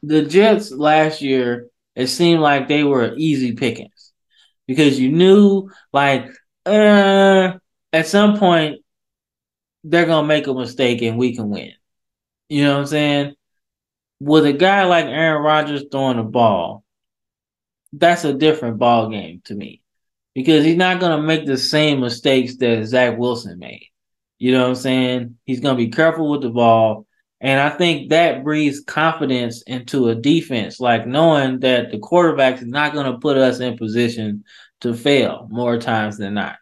[0.01, 4.13] the Jets last year, it seemed like they were easy pickings
[4.65, 6.27] because you knew, like,
[6.65, 7.51] uh,
[7.91, 8.78] at some point,
[9.83, 11.73] they're to make a mistake and we can win.
[12.49, 13.35] You know what I'm saying?
[14.19, 16.83] With a guy like Aaron Rodgers throwing the ball,
[17.93, 19.81] that's a different ball game to me
[20.35, 23.87] because he's not to make the same mistakes that Zach Wilson made.
[24.37, 25.37] You know what I'm saying?
[25.45, 27.05] He's to be careful with the ball.
[27.41, 32.67] And I think that breeds confidence into a defense, like knowing that the quarterback is
[32.67, 34.43] not going to put us in position
[34.81, 36.57] to fail more times than not.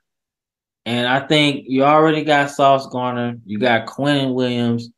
[0.87, 4.89] And I think you already got Sauce Gardner, you got Quinn Williams,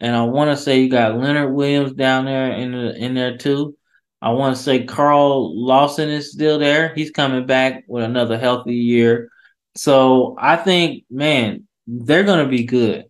[0.00, 3.38] and I want to say you got Leonard Williams down there in the, in there
[3.38, 3.76] too.
[4.20, 6.92] I want to say Carl Lawson is still there.
[6.96, 9.30] He's coming back with another healthy year.
[9.76, 13.04] So I think, man, they're going to be good.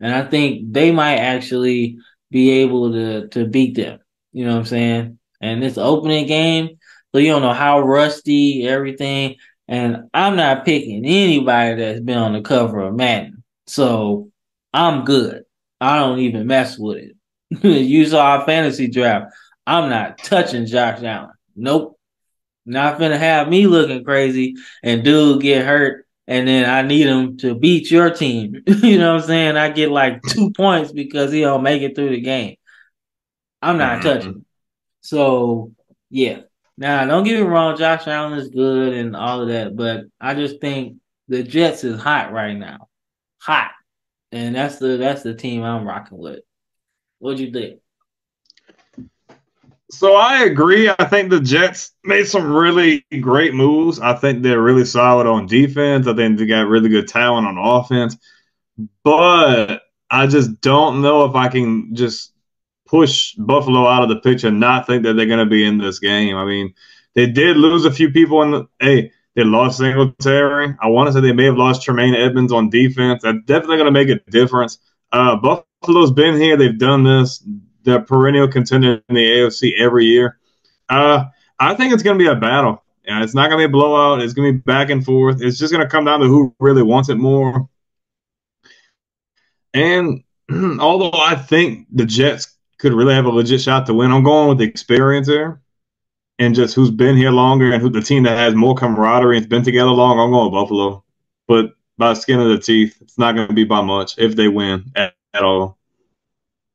[0.00, 1.98] And I think they might actually
[2.30, 3.98] be able to, to beat them.
[4.32, 5.18] You know what I'm saying?
[5.42, 6.78] And this opening game,
[7.12, 9.36] so you don't know how rusty everything.
[9.72, 13.42] And I'm not picking anybody that's been on the cover of Madden.
[13.66, 14.30] So
[14.74, 15.44] I'm good.
[15.80, 17.16] I don't even mess with it.
[17.64, 19.32] you saw our fantasy draft.
[19.66, 21.30] I'm not touching Josh Allen.
[21.56, 21.98] Nope.
[22.66, 27.38] Not gonna have me looking crazy and dude get hurt and then I need him
[27.38, 28.62] to beat your team.
[28.66, 29.56] you know what I'm saying?
[29.56, 32.56] I get like two points because he don't make it through the game.
[33.62, 34.08] I'm not mm-hmm.
[34.08, 34.44] touching.
[35.00, 35.72] So
[36.10, 36.40] yeah.
[36.82, 40.34] Now don't get me wrong, Josh Allen is good and all of that, but I
[40.34, 40.96] just think
[41.28, 42.88] the Jets is hot right now.
[43.38, 43.70] Hot.
[44.32, 46.40] And that's the that's the team I'm rocking with.
[47.20, 47.78] What'd you think?
[49.92, 50.90] So I agree.
[50.90, 54.00] I think the Jets made some really great moves.
[54.00, 56.08] I think they're really solid on defense.
[56.08, 58.16] I think they got really good talent on offense.
[59.04, 62.32] But I just don't know if I can just
[62.92, 65.78] push Buffalo out of the picture and not think that they're going to be in
[65.78, 66.36] this game.
[66.36, 66.74] I mean,
[67.14, 70.76] they did lose a few people in the hey, they lost Singletary.
[70.78, 73.22] I want to say they may have lost Tremaine Edmunds on defense.
[73.22, 74.76] That's definitely going to make a difference.
[75.10, 76.56] Uh, Buffalo's been here.
[76.58, 77.42] They've done this
[77.84, 80.38] the perennial contender in the AFC every year.
[80.88, 81.24] Uh,
[81.58, 82.84] I think it's going to be a battle.
[83.04, 84.20] Yeah, it's not going to be a blowout.
[84.20, 85.40] It's going to be back and forth.
[85.40, 87.68] It's just going to come down to who really wants it more.
[89.74, 90.22] And
[90.78, 92.51] although I think the Jets
[92.82, 95.60] could really have a legit shot to win, I'm going with the experience there
[96.40, 99.46] and just who's been here longer and who the team that has more camaraderie and's
[99.46, 100.18] been together long.
[100.18, 101.04] I'm going with Buffalo,
[101.46, 104.48] but by skin of the teeth, it's not going to be by much if they
[104.48, 105.78] win at, at all.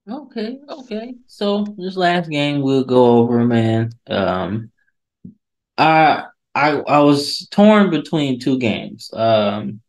[0.09, 1.15] Okay, okay.
[1.25, 3.91] So this last game we'll go over, man.
[4.09, 4.71] Um,
[5.77, 6.23] I
[6.55, 9.81] I I was torn between two games, um,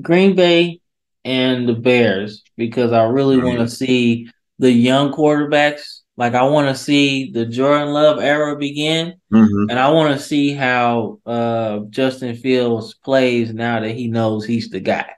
[0.00, 0.80] Green Bay
[1.26, 6.00] and the Bears, because I really want to see the young quarterbacks.
[6.16, 9.68] Like I want to see the Jordan Love era begin, mm-hmm.
[9.68, 14.70] and I want to see how uh, Justin Fields plays now that he knows he's
[14.70, 15.10] the guy.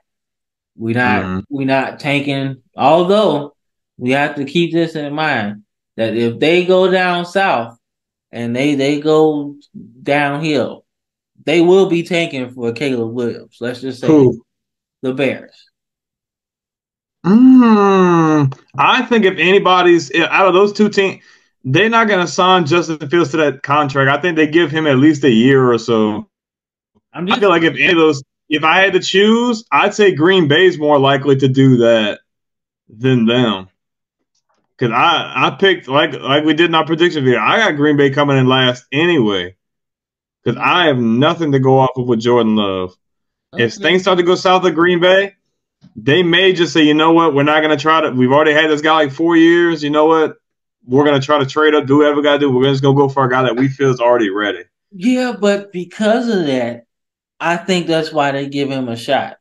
[0.75, 1.39] We not mm-hmm.
[1.49, 3.55] we not tanking, although
[3.97, 5.63] we have to keep this in mind
[5.97, 7.77] that if they go down south
[8.31, 9.55] and they they go
[10.01, 10.83] downhill,
[11.45, 13.57] they will be tanking for Caleb Williams.
[13.59, 14.31] Let's just say
[15.01, 15.66] the Bears.
[17.27, 21.23] Mm, I think if anybody's out of those two teams,
[21.63, 24.09] they're not going to sign Justin Fields to that contract.
[24.09, 26.29] I think they give him at least a year or so.
[27.19, 30.13] Just, I feel like if any of those, if I had to choose, I'd say
[30.13, 32.19] Green Bay's more likely to do that
[32.87, 33.67] than them.
[34.77, 37.39] Cause I I picked like like we did in our prediction video.
[37.39, 39.55] I got Green Bay coming in last anyway.
[40.45, 42.95] Cause I have nothing to go off of with Jordan Love.
[43.53, 43.63] Okay.
[43.63, 45.33] If things start to go south of Green Bay,
[45.95, 48.11] they may just say, you know what, we're not gonna try to.
[48.11, 49.83] We've already had this guy like four years.
[49.83, 50.37] You know what?
[50.85, 52.51] We're gonna try to trade up, do whatever we gotta do.
[52.51, 54.63] We're just gonna go for a guy that we feel is already ready.
[54.91, 56.85] Yeah, but because of that,
[57.39, 59.37] I think that's why they give him a shot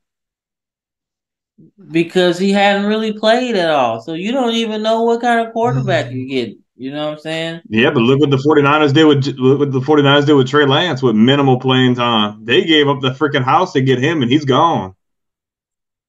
[1.90, 4.00] because he hadn't really played at all.
[4.00, 6.56] So you don't even know what kind of quarterback you get.
[6.76, 7.60] You know what I'm saying?
[7.68, 10.66] Yeah, but look what the 49ers did with look what the 49ers did with Trey
[10.66, 12.44] Lance with minimal playing time.
[12.44, 14.94] They gave up the freaking house to get him and he's gone.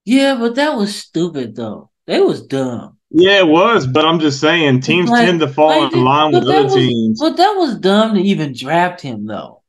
[0.07, 1.89] Yeah, but that was stupid though.
[2.05, 2.97] They was dumb.
[3.09, 6.31] Yeah, it was, but I'm just saying teams like, tend to fall like, in line
[6.31, 7.19] with other was, teams.
[7.19, 9.63] But that was dumb to even draft him though.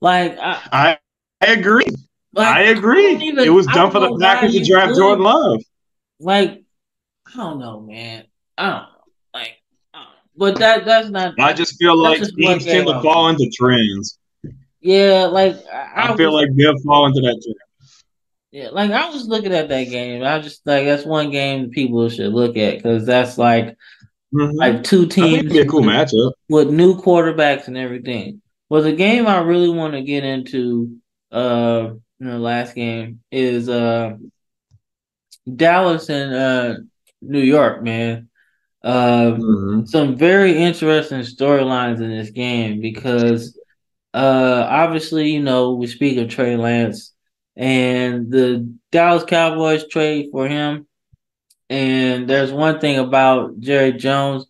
[0.00, 0.98] Like I I,
[1.40, 1.86] I agree.
[2.32, 3.14] Like, I agree.
[3.14, 4.98] I even, it was dumb for the Packers to draft could.
[4.98, 5.62] Jordan Love.
[6.18, 6.64] Like,
[7.32, 8.24] I don't know, man.
[8.58, 8.88] I don't know.
[9.34, 9.56] Like,
[9.94, 10.08] don't know.
[10.36, 11.38] but that that's not.
[11.38, 14.18] I just feel like teams tend to fall into trends.
[14.80, 17.65] Yeah, like I, I feel was, like they'll fall into that trap.
[18.56, 20.22] Yeah, like I was looking at that game.
[20.22, 23.76] I just like that's one game people should look at because that's like
[24.32, 24.56] mm-hmm.
[24.56, 25.52] like two teams.
[25.52, 28.40] be a cool with, matchup with new quarterbacks and everything.
[28.70, 30.96] Well, the game I really want to get into,
[31.30, 34.16] uh, in the last game is uh
[35.54, 36.74] Dallas and uh
[37.20, 38.30] New York, man.
[38.82, 39.84] Uh, mm-hmm.
[39.84, 43.54] Some very interesting storylines in this game because
[44.14, 47.12] uh, obviously, you know, we speak of Trey Lance
[47.56, 50.86] and the Dallas Cowboys trade for him.
[51.68, 54.46] And there's one thing about Jerry Jones,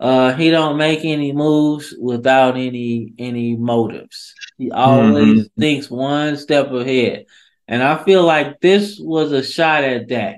[0.00, 4.34] uh, he don't make any moves without any any motives.
[4.56, 5.60] He always mm-hmm.
[5.60, 7.26] thinks one step ahead.
[7.66, 10.36] And I feel like this was a shot at that.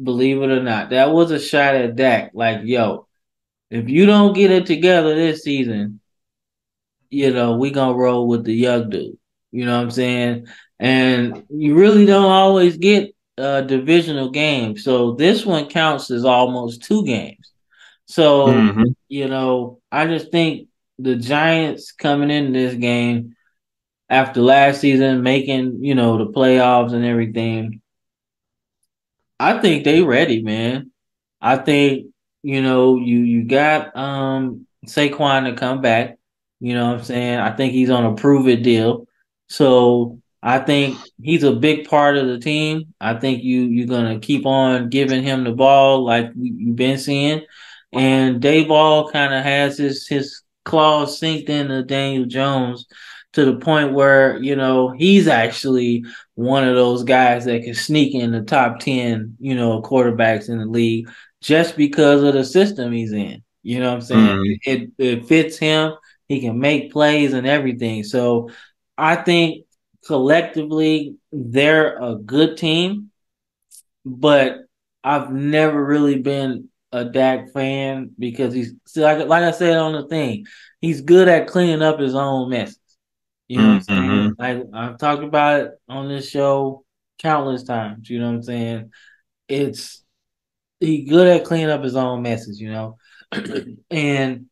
[0.00, 2.30] Believe it or not, that was a shot at Dak.
[2.34, 3.08] Like, yo,
[3.70, 6.00] if you don't get it together this season,
[7.10, 9.18] you know, we gonna roll with the young dude.
[9.52, 10.46] You know what I'm saying?
[10.80, 14.76] And you really don't always get a divisional game.
[14.76, 17.52] So this one counts as almost two games.
[18.06, 18.84] So, mm-hmm.
[19.08, 23.36] you know, I just think the Giants coming in this game
[24.08, 27.80] after last season, making, you know, the playoffs and everything.
[29.38, 30.90] I think they ready, man.
[31.40, 32.08] I think,
[32.42, 36.18] you know, you you got um Saquon to come back.
[36.60, 37.38] You know what I'm saying?
[37.38, 39.06] I think he's on a prove it deal.
[39.52, 42.94] So I think he's a big part of the team.
[42.98, 47.42] I think you you're gonna keep on giving him the ball like you've been seeing.
[47.92, 52.86] And Daboll kind of has his his claws synced into Daniel Jones
[53.34, 58.14] to the point where you know he's actually one of those guys that can sneak
[58.14, 61.10] in the top ten, you know, quarterbacks in the league
[61.42, 63.42] just because of the system he's in.
[63.62, 64.38] You know what I'm saying?
[64.38, 64.58] Mm.
[64.64, 65.92] It it fits him.
[66.26, 68.02] He can make plays and everything.
[68.02, 68.48] So
[68.96, 69.66] I think
[70.06, 73.10] collectively they're a good team,
[74.04, 74.58] but
[75.04, 80.06] I've never really been a Dak fan because he's like like I said on the
[80.06, 80.46] thing,
[80.80, 82.78] he's good at cleaning up his own messes.
[83.48, 83.94] You know mm-hmm.
[83.94, 84.64] what I'm saying?
[84.64, 86.84] Like I've talked about it on this show
[87.18, 88.08] countless times.
[88.08, 88.90] You know what I'm saying?
[89.48, 90.04] It's
[90.80, 92.60] he good at cleaning up his own messes.
[92.60, 92.98] You know,
[93.90, 94.46] and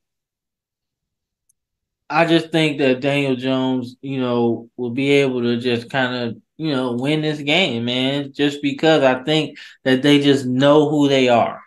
[2.11, 6.43] I just think that Daniel Jones, you know, will be able to just kind of,
[6.57, 11.09] you know, win this game, man, just because I think that they just know who
[11.09, 11.63] they are.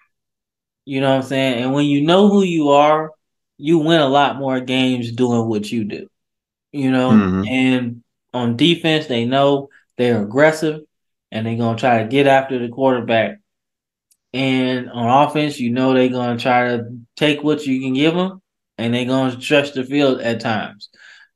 [0.86, 1.64] You know what I'm saying?
[1.64, 3.12] And when you know who you are,
[3.58, 6.08] you win a lot more games doing what you do.
[6.74, 7.48] You know, mm-hmm.
[7.48, 8.04] and
[8.34, 10.82] on defense, they know they're aggressive
[11.32, 13.40] and they're going to try to get after the quarterback.
[14.34, 18.16] And on offense, you know they're going to try to take what you can give
[18.16, 18.43] them
[18.78, 20.90] and they're going to stretch the field at times.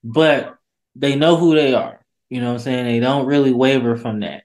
[0.04, 0.56] But
[0.96, 2.02] they know who they are.
[2.30, 2.86] You know what I'm saying?
[2.86, 4.44] They don't really waver from that.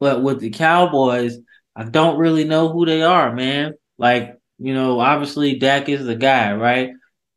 [0.00, 1.38] But with the Cowboys,
[1.76, 3.74] I don't really know who they are, man.
[3.98, 6.90] Like, you know, obviously Dak is the guy, right?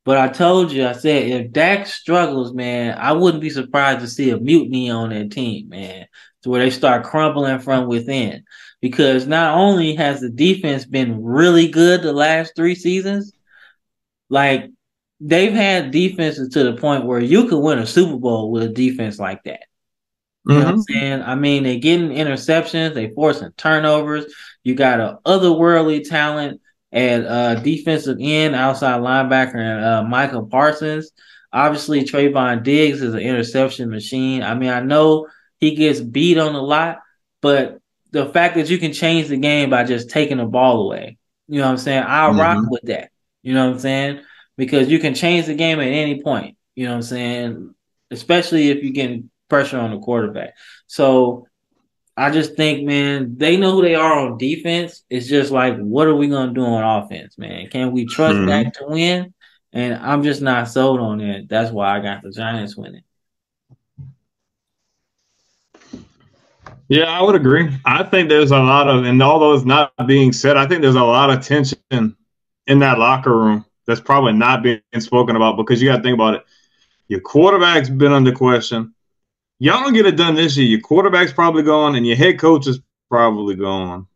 [0.04, 4.08] But I told you, I said if Dak struggles, man, I wouldn't be surprised to
[4.08, 6.06] see a mutiny on that team, man,
[6.43, 8.43] to where they start crumbling from within.
[8.82, 13.34] Because not only has the defense been really good the last three seasons,
[14.29, 14.69] like
[15.19, 18.69] they've had defenses to the point where you could win a Super Bowl with a
[18.69, 19.61] defense like that.
[20.45, 20.59] You mm-hmm.
[20.59, 20.93] know what I'm mm-hmm.
[20.93, 21.21] saying?
[21.23, 24.33] I mean, they're getting interceptions, they forcing turnovers.
[24.63, 26.61] You got a otherworldly talent
[26.91, 31.11] at uh, defensive end, outside linebacker, and uh, Micah Parsons.
[31.51, 34.43] Obviously, Trevon Diggs is an interception machine.
[34.43, 35.27] I mean, I know
[35.59, 36.99] he gets beat on a lot,
[37.41, 37.80] but
[38.11, 41.17] the fact that you can change the game by just taking the ball away,
[41.47, 42.03] you know what I'm saying?
[42.05, 42.39] I'll mm-hmm.
[42.39, 43.11] rock with that.
[43.46, 44.22] You know what I'm saying?
[44.58, 46.58] because you can change the game at any point.
[46.76, 47.76] You know what I'm saying?
[48.12, 50.56] Especially if you're getting pressure on the quarterback.
[50.88, 51.48] So
[52.18, 55.04] I just think, man, they know who they are on defense.
[55.10, 57.68] It's just like, what are we gonna do on offense, man?
[57.68, 58.48] Can we trust mm-hmm.
[58.48, 59.34] that to win?
[59.74, 61.50] And I'm just not sold on it.
[61.50, 63.04] That's why I got the Giants winning.
[66.88, 67.76] Yeah, I would agree.
[67.84, 70.96] I think there's a lot of, and although it's not being said, I think there's
[70.96, 72.16] a lot of tension
[72.68, 76.16] in that locker room that's probably not being spoken about because you got to think
[76.16, 76.45] about it.
[77.07, 78.93] Your quarterback's been under question.
[79.59, 80.68] Y'all don't get it done this year.
[80.68, 84.07] Your quarterback's probably gone, and your head coach is probably gone.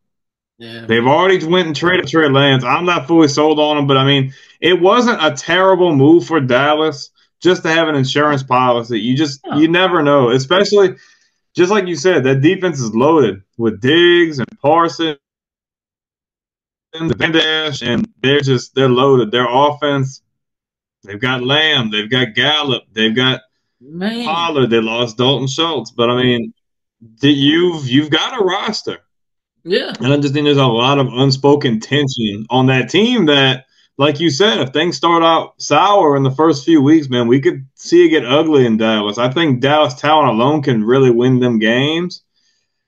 [0.58, 0.84] Yeah.
[0.84, 2.64] They've already went and traded Trey Lance.
[2.64, 6.40] I'm not fully sold on him, but I mean, it wasn't a terrible move for
[6.40, 9.00] Dallas just to have an insurance policy.
[9.00, 10.96] You just you never know, especially
[11.54, 15.18] just like you said, that defense is loaded with Diggs and Parsons
[16.92, 19.30] the Dash, and they're just they're loaded.
[19.30, 20.22] Their offense
[21.04, 21.90] They've got Lamb.
[21.90, 22.84] They've got Gallup.
[22.92, 23.40] They've got
[23.80, 24.24] Man.
[24.24, 24.68] Pollard.
[24.68, 25.90] They lost Dalton Schultz.
[25.90, 26.52] But I mean,
[27.22, 28.98] you've you've got a roster.
[29.64, 29.92] Yeah.
[30.00, 33.66] And I just think there's a lot of unspoken tension on that team that,
[33.98, 37.40] like you said, if things start out sour in the first few weeks, man, we
[37.40, 39.18] could see it get ugly in Dallas.
[39.18, 42.22] I think Dallas talent alone can really win them games.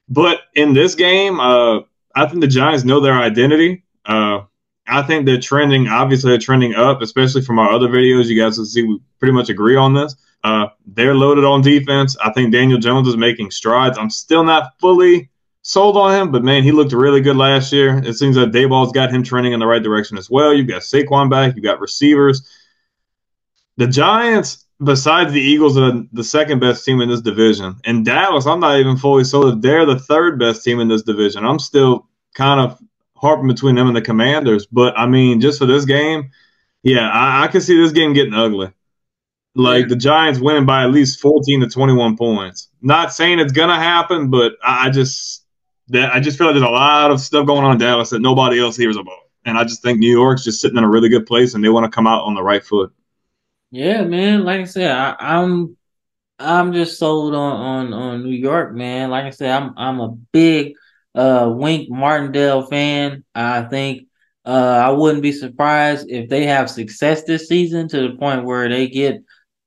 [0.08, 1.80] But in this game, uh,
[2.14, 3.84] I think the Giants know their identity.
[4.04, 4.40] Uh,
[4.86, 5.88] I think they're trending.
[5.88, 8.26] Obviously, they're trending up, especially from our other videos.
[8.26, 10.16] You guys can see we pretty much agree on this.
[10.44, 12.16] Uh, they're loaded on defense.
[12.22, 13.96] I think Daniel Jones is making strides.
[13.96, 15.30] I'm still not fully
[15.62, 17.98] sold on him, but man, he looked really good last year.
[17.98, 20.52] It seems that Daboll's got him trending in the right direction as well.
[20.52, 21.54] You've got Saquon back.
[21.54, 22.48] You've got receivers.
[23.76, 27.76] The Giants, besides the Eagles, are the second best team in this division.
[27.84, 29.62] And Dallas, I'm not even fully sold.
[29.62, 31.44] They're the third best team in this division.
[31.44, 32.78] I'm still kind of
[33.22, 34.66] harping between them and the Commanders.
[34.66, 36.30] But I mean, just for this game,
[36.82, 38.72] yeah, I, I can see this game getting ugly.
[39.54, 39.88] Like yeah.
[39.88, 42.68] the Giants winning by at least 14 to 21 points.
[42.80, 45.44] Not saying it's gonna happen, but I, I just
[45.88, 48.20] that I just feel like there's a lot of stuff going on in Dallas that
[48.20, 49.18] nobody else hears about.
[49.44, 51.68] And I just think New York's just sitting in a really good place and they
[51.68, 52.92] want to come out on the right foot.
[53.70, 54.44] Yeah, man.
[54.44, 55.76] Like I said, I, I'm
[56.38, 59.10] I'm just sold on, on on New York, man.
[59.10, 60.74] Like I said, I'm I'm a big
[61.14, 63.24] uh Wink Martindale fan.
[63.34, 64.08] I think
[64.44, 68.68] uh I wouldn't be surprised if they have success this season to the point where
[68.68, 69.22] they get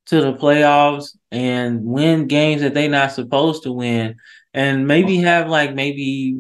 [0.07, 4.15] to the playoffs and win games that they're not supposed to win
[4.53, 6.37] and maybe have like maybe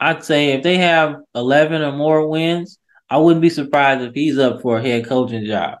[0.00, 2.78] I'd say if they have 11 or more wins,
[3.08, 5.78] I wouldn't be surprised if he's up for a head coaching job.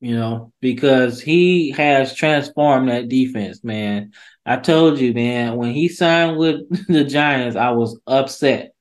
[0.00, 4.12] You know, because he has transformed that defense, man.
[4.46, 8.72] I told you, man, when he signed with the Giants, I was upset.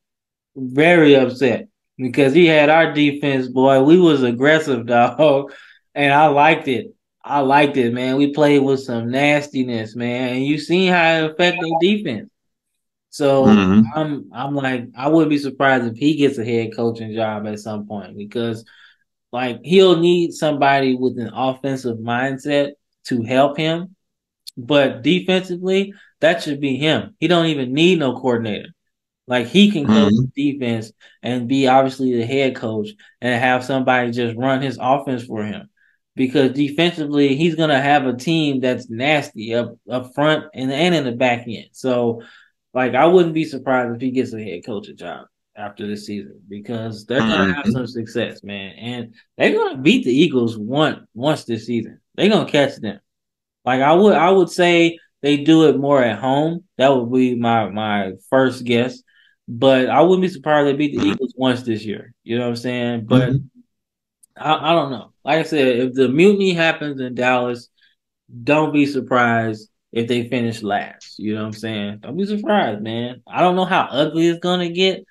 [0.56, 3.82] Very upset because he had our defense, boy.
[3.84, 5.52] We was aggressive, dog,
[5.94, 6.94] and I liked it.
[7.24, 8.18] I liked it, man.
[8.18, 10.36] We played with some nastiness, man.
[10.36, 12.30] And you seen how it affected defense.
[13.10, 13.98] So mm-hmm.
[13.98, 17.60] I'm I'm like I wouldn't be surprised if he gets a head coaching job at
[17.60, 18.66] some point because
[19.32, 22.74] like he'll need somebody with an offensive mindset
[23.06, 23.95] to help him.
[24.58, 27.16] But defensively, that should be him.
[27.20, 28.70] He don't even need no coordinator.
[29.28, 30.26] Like he can coach mm-hmm.
[30.36, 30.92] defense
[31.24, 32.90] and be obviously the head coach
[33.22, 35.70] and have somebody just run his offense for him
[36.16, 41.06] because defensively he's gonna have a team that's nasty up up front and and in
[41.06, 41.70] the back end.
[41.72, 42.22] So,
[42.74, 46.42] like, I wouldn't be surprised if he gets a head coaching job after this season
[46.48, 47.72] because they're gonna have mm-hmm.
[47.72, 52.00] some success, man, and they're gonna beat the Eagles one once this season.
[52.16, 53.00] They're gonna catch them.
[53.66, 56.64] Like I would, I would say they do it more at home.
[56.78, 59.02] That would be my my first guess.
[59.48, 61.06] But I wouldn't be surprised they beat the.
[61.06, 62.14] Eagles once this year.
[62.24, 63.06] You know what I'm saying?
[63.06, 63.46] But mm-hmm.
[64.38, 65.14] I, I don't know.
[65.24, 67.70] Like I said, if the mutiny happens in Dallas,
[68.44, 71.20] don't be surprised if they finish last.
[71.20, 72.00] You know what I'm saying?
[72.00, 73.22] Don't be surprised, man.
[73.28, 75.06] I don't know how ugly it's gonna get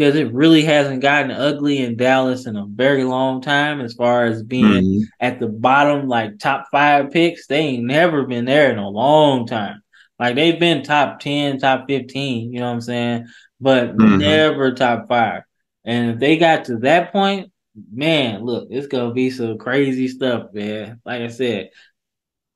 [0.00, 4.24] because it really hasn't gotten ugly in Dallas in a very long time as far
[4.24, 5.02] as being mm-hmm.
[5.20, 7.46] at the bottom, like top five picks.
[7.46, 9.82] They ain't never been there in a long time.
[10.18, 13.26] Like they've been top 10, top 15, you know what I'm saying?
[13.60, 14.16] But mm-hmm.
[14.16, 15.42] never top five.
[15.84, 17.52] And if they got to that point,
[17.92, 21.02] man, look, it's gonna be some crazy stuff, man.
[21.04, 21.68] Like I said,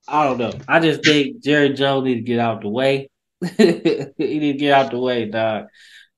[0.09, 0.53] I don't know.
[0.66, 3.11] I just think Jerry Jones needs to get out the way.
[3.59, 5.66] he need to get out the way, dog.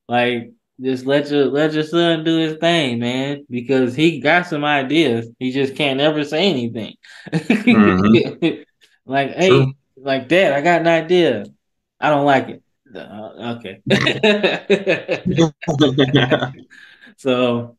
[0.09, 4.65] Like, just let your let your son do his thing, man, because he got some
[4.65, 5.29] ideas.
[5.39, 6.97] He just can't ever say anything.
[7.33, 8.63] Mm-hmm.
[9.11, 9.73] like, hey, True.
[9.97, 11.47] like Dad, I got an idea.
[12.01, 12.63] I don't like it.
[12.95, 13.81] Uh, okay.
[17.17, 17.77] so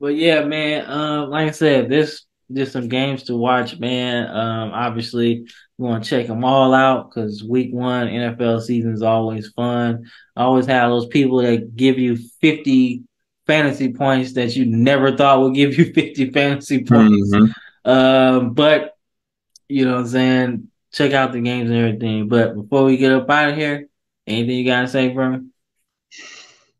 [0.00, 0.88] but yeah, man.
[0.88, 4.28] Um, like I said, this just some games to watch, man.
[4.28, 5.48] Um, obviously,
[5.78, 10.10] we want to check them all out because week one NFL season is always fun.
[10.36, 13.04] I always have those people that give you 50
[13.46, 17.32] fantasy points that you never thought would give you 50 fantasy points.
[17.32, 17.90] Mm-hmm.
[17.90, 18.96] Um, but
[19.68, 20.68] you know what I'm saying?
[20.92, 22.28] Check out the games and everything.
[22.28, 23.88] But before we get up out of here,
[24.26, 25.42] anything you gotta say, bro?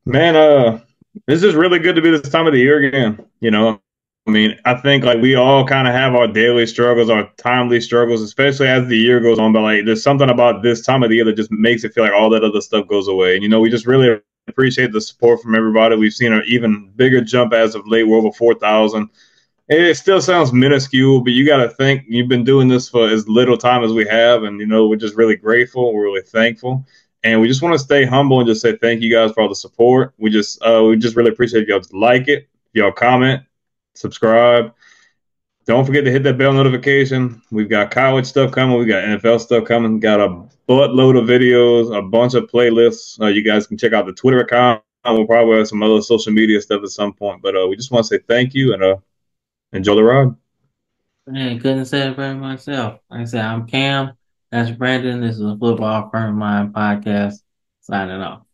[0.05, 0.81] Man, uh,
[1.27, 3.25] this is really good to be this time of the year again.
[3.41, 3.81] You know,
[4.29, 7.81] I mean, I think like we all kind of have our daily struggles, our timely
[7.81, 9.55] struggles, especially as the year goes on.
[9.55, 12.05] But like, there's something about this time of the year that just makes it feel
[12.05, 13.35] like all that other stuff goes away.
[13.35, 15.97] And you know, we just really appreciate the support from everybody.
[15.97, 18.03] We've seen an even bigger jump as of late.
[18.05, 19.09] We're over four thousand.
[19.71, 23.27] It still sounds minuscule, but you got to think you've been doing this for as
[23.29, 25.95] little time as we have, and you know we're just really grateful.
[25.95, 26.85] We're really thankful.
[27.25, 29.49] And we just want to stay humble and just say thank you guys for all
[29.49, 30.13] the support.
[30.19, 33.43] We just uh, we just really appreciate y'all like it, y'all comment,
[33.99, 34.73] subscribe,
[35.67, 37.43] don't forget to hit that bell notification.
[37.51, 38.79] We've got college stuff coming.
[38.79, 40.01] We got NFL stuff coming.
[40.01, 40.29] Got a
[40.69, 43.21] buttload of videos, a bunch of playlists.
[43.21, 44.83] Uh, you guys can check out the Twitter account.
[45.05, 47.43] We'll probably have some other social media stuff at some point.
[47.43, 48.97] But uh, we just want to say thank you and uh,
[49.73, 50.35] enjoy the ride.
[51.27, 53.01] Man, couldn't say it better myself.
[53.11, 54.13] Like I said, I'm Cam.
[54.51, 55.21] That's Brandon.
[55.21, 57.43] This is a Football Firm Mind podcast.
[57.83, 58.48] Signing off.